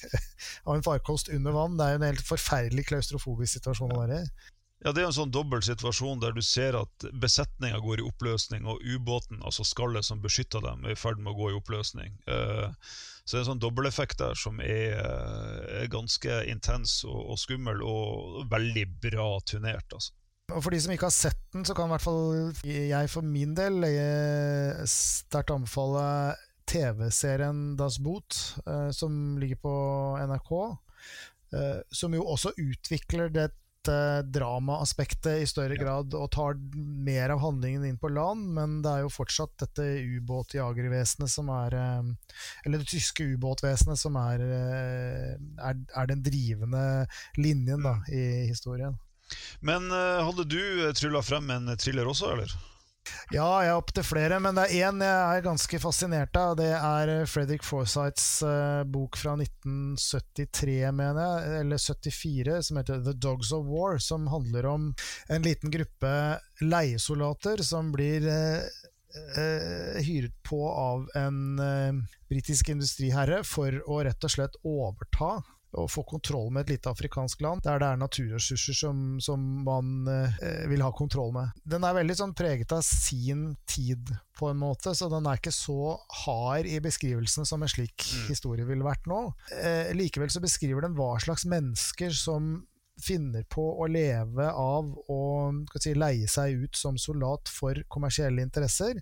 [0.68, 1.76] av en farkost under vann.
[1.76, 4.56] Det er jo en helt forferdelig klaustrofobisk situasjon å være i.
[4.80, 8.64] Ja, Det er en sånn dobbel situasjon der du ser at besetninga går i oppløsning,
[8.64, 12.14] og ubåten, altså skallet som beskytter dem, er i ferd med å gå i oppløsning.
[12.24, 12.72] Uh,
[13.26, 14.96] så det er en sånn dobbeleffekt der som er,
[15.82, 19.92] er ganske intens og, skummel, og veldig bra turnert.
[19.92, 20.16] altså.
[20.50, 22.32] Og For de som ikke har sett den, så kan i hvert fall
[22.64, 23.84] jeg for min del
[24.88, 26.06] sterkt anbefale
[26.70, 29.74] TV-serien Das Boot, uh, som ligger på
[30.24, 30.54] NRK.
[31.90, 33.48] Som jo også utvikler det
[33.80, 35.82] dette dramaaspektet i større ja.
[35.82, 39.82] grad og tar mer av handlingen inn på land, men det er jo fortsatt dette
[40.20, 42.10] ubåtjagervesenet som er eh,
[42.66, 47.06] Eller det tyske ubåtvesenet som er, eh, er, er, den drivende
[47.38, 48.98] linjen da, i historien.
[49.60, 52.54] Men hadde du trylla frem en thriller også, eller?
[53.30, 56.56] Ja, jeg har opptil flere, men det er én jeg er ganske fascinert av.
[56.58, 63.04] Det er eh, Fredrik Forsyths uh, bok fra 1973, mener jeg, eller 74, som heter
[63.06, 64.90] The Dogs of War, som handler om
[65.30, 66.12] en liten gruppe
[66.60, 68.66] leiesoldater som blir uh,
[69.14, 71.40] uh, hyret på av en
[72.30, 75.38] britisk industriherre for å rett og slett overta
[75.78, 80.08] å få kontroll med et lite afrikansk land, der det er naturressurser som, som man
[80.10, 81.52] eh, vil ha kontroll med.
[81.62, 85.52] Den er veldig sånn preget av sin tid, på en måte, så den er ikke
[85.52, 88.26] så hard i beskrivelsen som en slik mm.
[88.30, 89.26] historie ville vært nå.
[89.60, 92.54] Eh, likevel så beskriver den hva slags mennesker som
[93.00, 95.20] finner på å leve av å
[95.80, 99.00] si, leie seg ut som soldat for kommersielle interesser.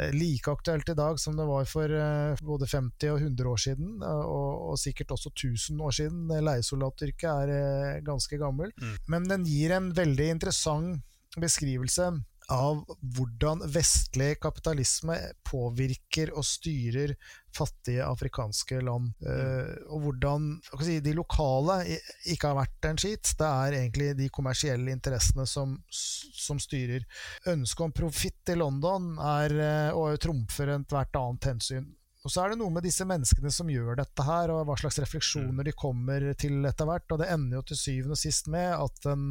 [0.00, 3.60] Eh, like aktuelt i dag som det var for uh, både 50 og 100 år
[3.60, 6.24] siden, uh, og, og, sikkert også 1000 år siden.
[6.30, 8.72] Leiesoldatyrket er ganske gammel.
[8.80, 8.96] Mm.
[9.12, 11.04] Men den gir en veldig interessant
[11.40, 12.10] beskrivelse
[12.50, 17.14] av hvordan vestlig kapitalisme påvirker og styrer
[17.56, 19.12] fattige afrikanske land.
[19.20, 19.86] Mm.
[19.90, 20.48] og hvordan
[20.84, 21.80] si, de lokale
[22.30, 23.32] ikke har vært en skit.
[23.38, 27.06] Det er egentlig de kommersielle interessene som, som styrer.
[27.50, 29.56] Ønsket om profitt i London er
[29.96, 31.88] å trumfer ethvert annet hensyn.
[32.20, 34.98] Og så er det noe med disse menneskene som gjør dette her, og hva slags
[35.00, 35.66] refleksjoner mm.
[35.70, 37.06] de kommer til etter hvert.
[37.08, 39.26] Og det ender jo til syvende og sist med at en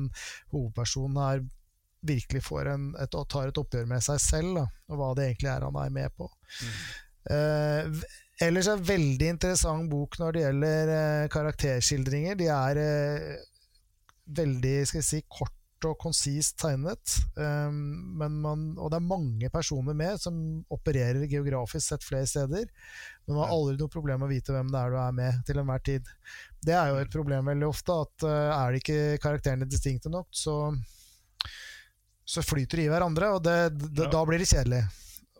[0.53, 1.43] hovedperson her
[2.05, 5.51] virkelig får en, et, tar et oppgjør med seg selv, da, og hva det egentlig
[5.51, 6.29] er han er med på.
[6.63, 6.81] Mm.
[7.35, 8.01] Eh,
[8.47, 12.39] ellers er det en veldig interessant bok når det gjelder eh, karakterskildringer.
[12.39, 13.47] De er uh,
[14.39, 15.55] veldig skal jeg si, kort
[15.87, 17.13] og konsist tegnet.
[17.39, 20.35] Um, man, og det er mange personer med som
[20.75, 22.65] opererer geografisk sett flere steder.
[23.25, 25.39] Men man har aldri noe problem med å vite hvem det er du er med
[25.47, 26.11] til enhver tid.
[26.67, 30.57] Det er jo et problem veldig ofte, at er det ikke karakterene distinkte nok, så
[32.29, 34.11] så flyter de i hverandre, og det, det, ja.
[34.13, 34.89] da blir de kjedelige.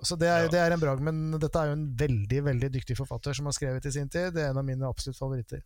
[0.02, 0.52] Så det er, ja.
[0.54, 3.56] det er en brag, men dette er jo en veldig veldig dyktig forfatter som har
[3.58, 4.32] skrevet i sin tid.
[4.34, 5.62] Det er en av mine absolutt favoritter.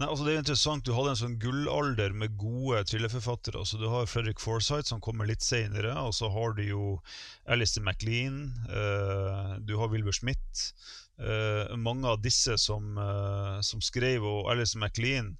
[0.00, 3.60] Nei, altså det er interessant, Du hadde en sånn gullalder med gode thrillerforfattere.
[3.60, 5.92] Altså du har Fredrik Forsyth, som kommer litt senere.
[6.00, 6.86] Og så har du jo
[7.44, 8.46] Alistair MacLean.
[8.72, 10.72] Uh, du har Wilbur Smith.
[11.20, 15.34] Uh, mange av disse som, uh, som skrev, og Alistair MacLean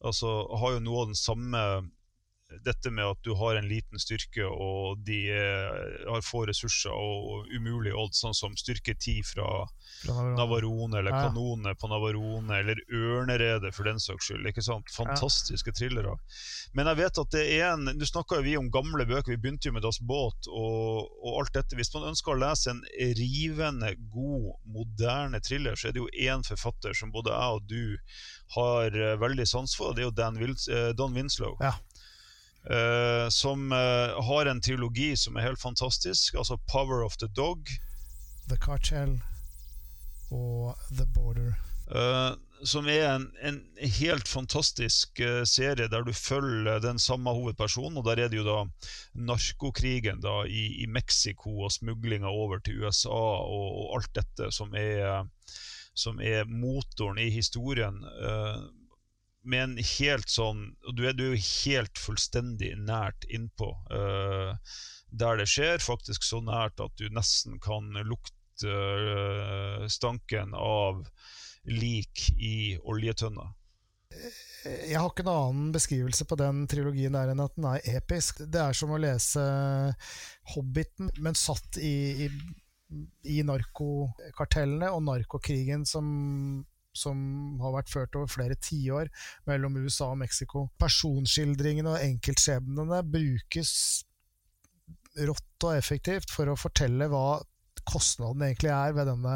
[0.00, 1.62] altså, har jo noe av den samme
[2.64, 7.50] dette med at du har en liten styrke og de er, har få ressurser og
[7.52, 9.48] umulige odds, sånn som styrke 10 fra,
[10.02, 11.26] fra Navarone, eller ja.
[11.26, 14.48] kanone på Navarone, eller ørnerede for den saks skyld.
[14.48, 14.88] ikke sant?
[14.94, 15.78] Fantastiske ja.
[15.80, 16.16] thrillere.
[16.72, 19.68] Men jeg vet at det er en Nå snakka vi om gamle bøker, vi begynte
[19.68, 21.76] jo med Das Båt og, og, alt dette.
[21.76, 22.82] Hvis man ønsker å lese en
[23.18, 27.82] rivende god, moderne thriller, så er det jo én forfatter som både jeg og du
[28.54, 31.56] har eh, veldig sans for, det er jo Dan, Wils, eh, Don Winslow.
[31.60, 31.74] Ja.
[32.66, 36.34] Uh, som uh, har en teologi som er helt fantastisk.
[36.34, 37.70] Altså 'Power of the Dog'.
[38.48, 39.22] The Cartel
[40.30, 41.54] og The Border.
[41.88, 47.96] Uh, som er en, en helt fantastisk serie der du følger den samme hovedpersonen.
[47.96, 48.64] Og der er det jo da
[49.14, 54.74] narkokrigen da i, i Mexico og smuglinga over til USA og, og, alt dette som
[54.74, 55.24] er,
[55.94, 58.02] som er motoren i historien
[59.48, 64.54] med en helt sånn du er, er helt fullstendig nært innpå uh,
[65.08, 65.82] der det skjer.
[65.82, 71.04] Faktisk så nært at du nesten kan lukte uh, stanken av
[71.68, 73.52] lik i oljetønna.
[74.64, 78.40] Jeg har ikke noen annen beskrivelse på den trilogien der enn at den er episk.
[78.40, 79.42] Det er som å lese
[80.54, 82.28] Hobbiten, men satt i, i,
[83.36, 86.08] i narkokartellene og narkokrigen som
[86.96, 87.18] som
[87.62, 89.10] har vært ført over flere tiår
[89.48, 90.66] mellom USA og Mexico.
[90.80, 93.72] Personskildringene og enkeltskjebnene brukes
[95.18, 97.40] rått og effektivt for å fortelle hva
[97.88, 99.34] kostnaden egentlig er ved denne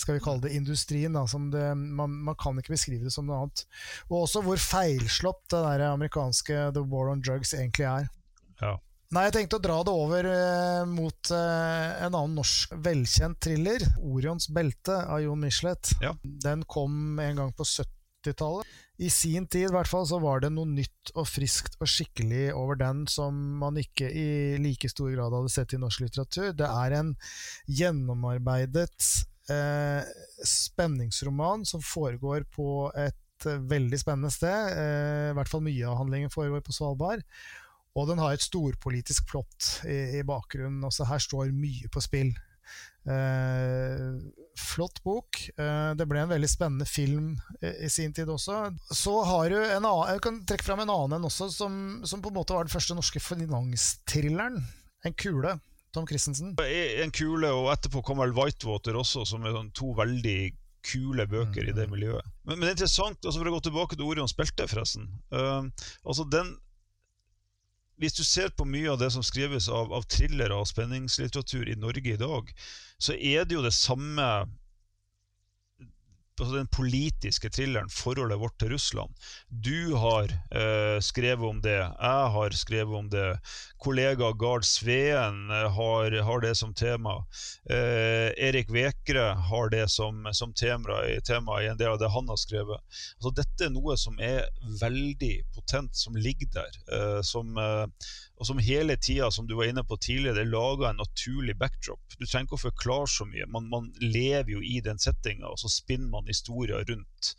[0.00, 1.12] skal vi kalle det industrien.
[1.12, 3.64] Da, det, man, man, kan ikke beskrive det som noe annet.
[4.08, 8.08] Og også hvor feilslått det der amerikanske The War on Drugs egentlig er.
[8.62, 8.78] Ja.
[9.10, 13.82] Nei, jeg tenkte å dra det over eh, mot eh, en annen norsk velkjent thriller.
[13.98, 15.96] 'Orions belte' av Jon Michelet.
[15.98, 16.12] Ja.
[16.22, 18.68] Den kom en gang på 70-tallet.
[19.02, 22.52] I sin tid i hvert fall, så var det noe nytt og friskt og skikkelig
[22.54, 24.28] over den som man ikke i
[24.62, 26.52] like stor grad hadde sett i norsk litteratur.
[26.54, 27.10] Det er en
[27.66, 28.92] gjennomarbeidet
[29.50, 30.06] eh,
[30.46, 33.18] spenningsroman som foregår på et
[33.48, 34.70] veldig spennende sted.
[34.76, 37.24] Eh, I hvert fall mye av handlingen foregår på Svalbard.
[37.98, 40.84] Og den har et storpolitisk plott i, i bakgrunnen.
[40.86, 42.30] Også her står mye på spill.
[43.08, 44.10] Eh,
[44.60, 45.40] flott bok.
[45.56, 48.68] Eh, det ble en veldig spennende film i, i, sin tid også.
[48.94, 51.74] Så har du en annen, Jeg kan trekke fram en annen en også, som,
[52.04, 54.62] som, på en måte var den første norske finanstrilleren.
[55.04, 55.56] En kule.
[55.90, 56.54] Tom Christensen.
[57.02, 60.52] En kule, og etterpå kom vel Whitewater også, som er sånn to veldig
[60.86, 61.70] kule bøker mm.
[61.72, 62.28] i det miljøet.
[62.44, 65.08] Men, men, det er interessant, altså for å gå tilbake til Orion Spelte, forresten.
[65.34, 65.66] Uh,
[66.06, 66.54] altså den
[68.00, 71.76] hvis du ser på mye av det som skrives av, av thrillere og spenningslitteratur i
[71.76, 72.48] Norge i dag,
[73.00, 74.26] så er det jo det samme
[76.40, 79.12] altså den politiske thrilleren, forholdet vårt til Russland.
[79.48, 83.26] Du har eh, skrevet om det, jeg har skrevet om det.
[83.80, 87.18] Kollega Gard Sveen eh, har, har, det som tema.
[87.70, 92.28] Eh, Erik Vekre har det som, som tema, tema, i en del av det han
[92.30, 92.80] har skrevet.
[93.18, 94.48] Altså, dette er noe som er
[94.80, 96.80] veldig potent, som ligger der.
[96.96, 97.86] Eh, som, eh,
[98.40, 102.00] og som hele tida, som du var inne på tidligere, det lager en naturlig backdrop.
[102.16, 103.44] Du trenger ikke å forklare så mye.
[103.52, 107.32] Man, man lever jo i den settinga, og så spinner man historier rundt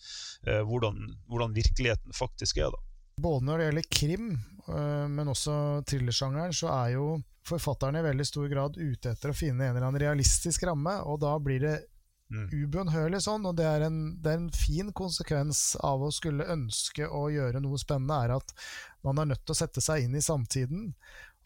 [0.46, 2.70] eh, hvordan, hvordan, virkeligheten faktisk er.
[2.70, 2.86] da.
[3.18, 4.30] Både når det gjelder krim,
[4.68, 5.56] øh, men også
[5.90, 7.08] thrillersjangeren, så er jo
[7.50, 11.18] forfatterne i veldig stor grad ute etter å finne en eller annen realistisk ramme, og
[11.26, 11.76] da blir det
[12.32, 12.48] mm.
[12.54, 17.08] ubønnhørlig sånn, og det er, en, det er, en, fin konsekvens av å skulle ønske
[17.08, 18.54] å gjøre noe spennende, er at
[19.08, 20.92] man er nødt til å sette seg inn i samtiden.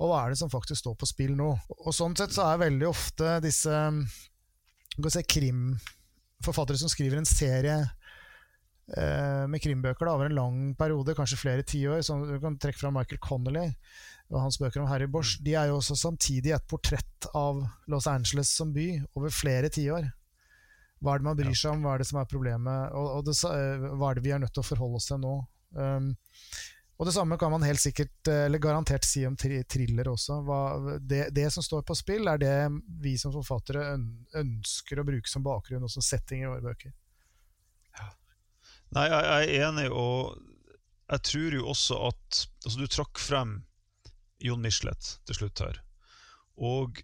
[0.02, 1.54] Og hva er det som faktisk står på spill nå?
[1.78, 3.76] Og Sånn sett så er veldig ofte disse
[4.96, 11.40] si, krimforfattere som skriver en serie eh, med krimbøker da, over en lang periode, kanskje
[11.40, 13.70] flere tiår, som du kan trekke fra Michael Connolly
[14.34, 17.62] og hans bøker om Harry Bosch, de er jo også samtidig et portrett av
[17.92, 20.08] Los Angeles som by over flere tiår.
[21.04, 23.28] Hva er det man bryr seg om, hva er det som er problemet, og, og
[23.28, 25.36] det, eh, hva er det vi er nødt til å forholde oss til nå?
[25.76, 26.10] Um,
[26.96, 30.40] og det samme kan man helt sikkert, eh, eller garantert si om thriller også.
[31.00, 32.56] Det, det, som står på spill, er det
[33.04, 33.98] vi som forfattere
[34.40, 36.94] ønsker å bruke som bakgrunn og som setting i våre bøker.
[38.00, 38.08] Ja.
[38.96, 40.38] Nei, jeg, jeg er enig, og
[41.12, 43.60] jeg tror jo også at altså Du trakk frem
[44.42, 45.82] Jon Michelet til slutt her.
[46.56, 47.04] Og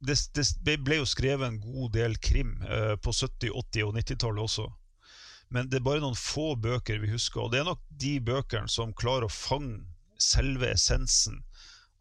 [0.00, 0.16] det,
[0.64, 4.68] det, ble jo skrevet en god del krim eh, på 70-, 80- og 90-tallet også.
[5.50, 8.70] Men det er bare noen få bøker vi husker, og det er nok de bøkene
[8.70, 9.82] som klarer å fange
[10.20, 11.40] selve essensen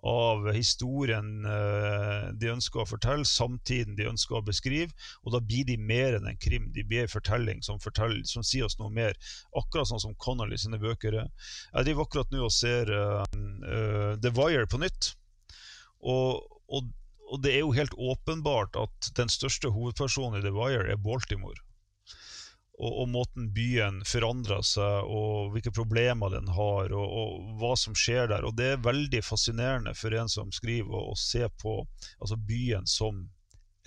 [0.05, 4.93] av historien uh, de ønsker å fortelle, samtiden de ønsker å beskrive.
[5.25, 6.69] Og da blir de mer enn en krim.
[6.75, 9.17] De blir en fortelling som, forteller, som sier oss noe mer.
[9.59, 11.33] Akkurat sånn som Connolly sine bøker er.
[11.73, 15.13] Jeg driver akkurat nå og ser uh, uh, The Wire på nytt.
[15.99, 16.93] Og, og,
[17.27, 21.59] og, det er jo helt åpenbart at den største hovedpersonen i The Wire er Baltimore
[22.79, 27.97] og, og, måten byen forandrer seg, og hvilke problemer den har, og, og, hva som
[27.97, 28.47] skjer der.
[28.47, 31.81] Og Det er veldig fascinerende for en som skriver, å, se på
[32.19, 33.25] altså byen som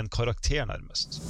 [0.01, 1.23] en karakter, nærmest.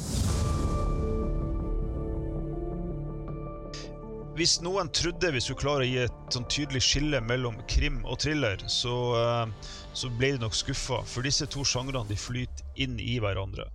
[4.32, 8.16] Hvis noen trodde vi skulle klare å gi et sånn tydelig skille mellom krim og
[8.24, 11.02] thriller, så, eh, så ble de nok skuffa.
[11.04, 13.68] For disse to sjangrene flyter inn i hverandre.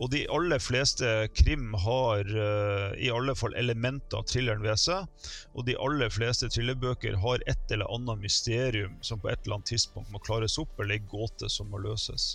[0.00, 5.04] Og de aller fleste krim har uh, i alle fall elementer av thrilleren ved seg.
[5.52, 9.72] Og de aller fleste thrillerbøker har et eller annet mysterium som på et eller annet
[9.74, 12.32] tidspunkt må klares opp, eller ei gåte som må løses.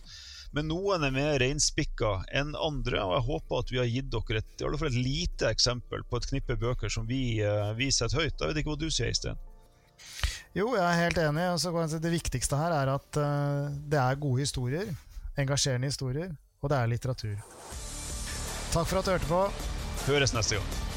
[0.54, 4.44] Men noen er mer reinspikka enn andre, og jeg håper at vi har gitt dere
[4.44, 7.90] et, i alle fall et lite eksempel på et knippe bøker som vi, uh, vi
[7.90, 8.38] setter høyt.
[8.38, 9.42] Jeg vet ikke hva du sier, Øystein?
[10.56, 11.50] Jo, jeg er helt enig.
[11.98, 14.94] Det viktigste her er at uh, det er gode historier.
[15.42, 16.36] Engasjerende historier
[16.66, 17.38] og det er litteratur.
[18.74, 19.42] Takk for at du hørte på.
[20.10, 20.95] Høres neste gang.